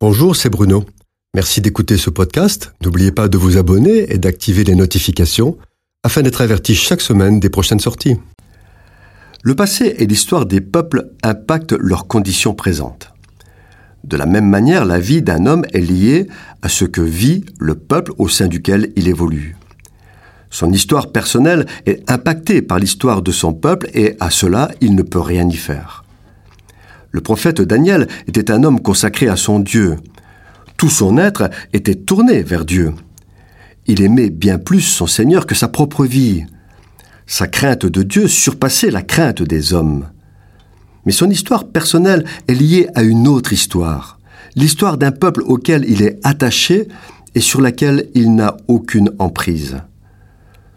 [0.00, 0.84] Bonjour, c'est Bruno.
[1.34, 2.72] Merci d'écouter ce podcast.
[2.84, 5.58] N'oubliez pas de vous abonner et d'activer les notifications
[6.04, 8.16] afin d'être averti chaque semaine des prochaines sorties.
[9.42, 13.12] Le passé et l'histoire des peuples impactent leurs conditions présentes.
[14.04, 16.28] De la même manière, la vie d'un homme est liée
[16.62, 19.56] à ce que vit le peuple au sein duquel il évolue.
[20.48, 25.02] Son histoire personnelle est impactée par l'histoire de son peuple et à cela, il ne
[25.02, 26.04] peut rien y faire.
[27.10, 29.96] Le prophète Daniel était un homme consacré à son Dieu.
[30.76, 32.92] Tout son être était tourné vers Dieu.
[33.86, 36.44] Il aimait bien plus son Seigneur que sa propre vie.
[37.26, 40.08] Sa crainte de Dieu surpassait la crainte des hommes.
[41.06, 44.18] Mais son histoire personnelle est liée à une autre histoire,
[44.56, 46.88] l'histoire d'un peuple auquel il est attaché
[47.34, 49.78] et sur laquelle il n'a aucune emprise.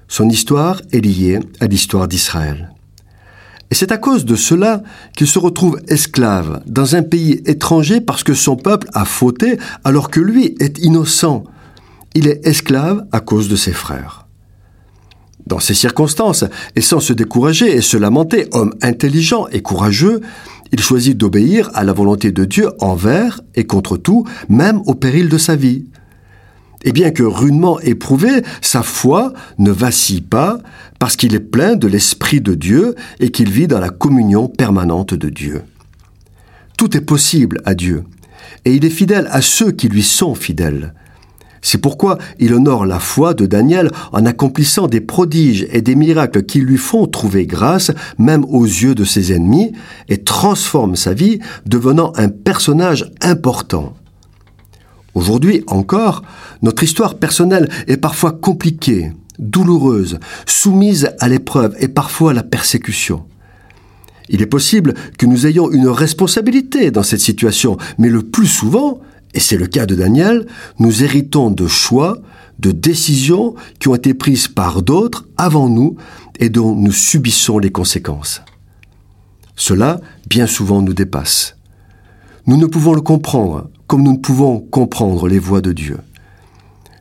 [0.07, 2.71] Son histoire est liée à l'histoire d'Israël.
[3.71, 4.83] Et c'est à cause de cela
[5.15, 10.11] qu'il se retrouve esclave dans un pays étranger parce que son peuple a fauté alors
[10.11, 11.45] que lui est innocent.
[12.13, 14.27] Il est esclave à cause de ses frères.
[15.47, 16.43] Dans ces circonstances,
[16.75, 20.21] et sans se décourager et se lamenter, homme intelligent et courageux,
[20.73, 25.29] il choisit d'obéir à la volonté de Dieu envers et contre tout, même au péril
[25.29, 25.85] de sa vie.
[26.83, 30.59] Et bien que rudement éprouvé, sa foi ne vacille pas
[30.99, 35.13] parce qu'il est plein de l'Esprit de Dieu et qu'il vit dans la communion permanente
[35.13, 35.63] de Dieu.
[36.77, 38.03] Tout est possible à Dieu,
[38.65, 40.93] et il est fidèle à ceux qui lui sont fidèles.
[41.61, 46.43] C'est pourquoi il honore la foi de Daniel en accomplissant des prodiges et des miracles
[46.43, 49.71] qui lui font trouver grâce même aux yeux de ses ennemis
[50.09, 53.93] et transforme sa vie devenant un personnage important.
[55.13, 56.23] Aujourd'hui encore,
[56.61, 63.25] notre histoire personnelle est parfois compliquée, douloureuse, soumise à l'épreuve et parfois à la persécution.
[64.29, 69.01] Il est possible que nous ayons une responsabilité dans cette situation, mais le plus souvent,
[69.33, 70.47] et c'est le cas de Daniel,
[70.79, 72.17] nous héritons de choix,
[72.59, 75.97] de décisions qui ont été prises par d'autres avant nous
[76.39, 78.41] et dont nous subissons les conséquences.
[79.57, 81.57] Cela, bien souvent, nous dépasse.
[82.47, 85.97] Nous ne pouvons le comprendre comme nous ne pouvons comprendre les voies de Dieu.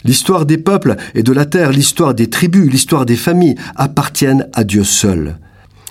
[0.03, 4.65] L'histoire des peuples et de la terre, l'histoire des tribus, l'histoire des familles appartiennent à
[4.65, 5.39] Dieu seul.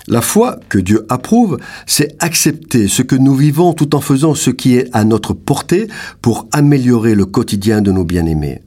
[0.08, 1.56] La foi que Dieu approuve,
[1.86, 5.88] c'est accepter ce que nous vivons tout en faisant ce qui est à notre portée
[6.20, 8.60] pour améliorer le quotidien de nos bien-aimés.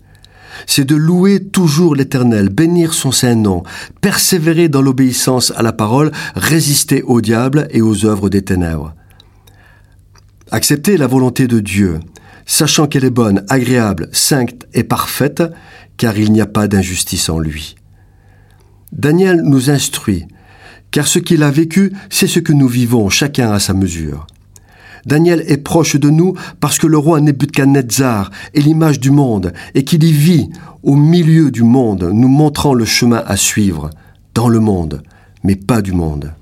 [0.66, 3.62] C'est de louer toujours l'Éternel, bénir son saint nom,
[4.02, 8.96] persévérer dans l'obéissance à la parole, résister au diable et aux œuvres des ténèbres.
[10.50, 12.00] Accepter la volonté de Dieu,
[12.46, 15.44] sachant qu'elle est bonne, agréable, sainte et parfaite,
[15.98, 17.76] car il n'y a pas d'injustice en lui.
[18.92, 20.26] Daniel nous instruit,
[20.92, 24.28] car ce qu'il a vécu, c'est ce que nous vivons, chacun à sa mesure.
[25.06, 29.84] Daniel est proche de nous parce que le roi Nebuchadnezzar est l'image du monde et
[29.84, 30.50] qu'il y vit
[30.82, 33.90] au milieu du monde, nous montrant le chemin à suivre,
[34.34, 35.02] dans le monde,
[35.44, 36.34] mais pas du monde.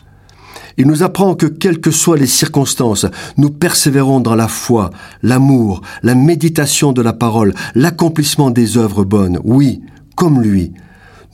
[0.77, 3.05] Il nous apprend que quelles que soient les circonstances,
[3.37, 4.89] nous persévérons dans la foi,
[5.23, 9.39] l'amour, la méditation de la parole, l'accomplissement des œuvres bonnes.
[9.43, 9.81] Oui,
[10.15, 10.73] comme lui.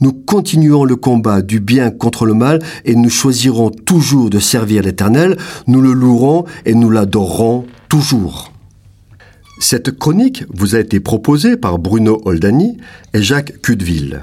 [0.00, 4.82] Nous continuons le combat du bien contre le mal et nous choisirons toujours de servir
[4.82, 8.52] l'Éternel, nous le louerons et nous l'adorerons toujours.
[9.58, 12.78] Cette chronique vous a été proposée par Bruno Oldani
[13.12, 14.22] et Jacques Cudeville.